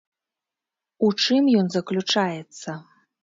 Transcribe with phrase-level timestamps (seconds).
[1.07, 2.71] У чым ён заключаецца?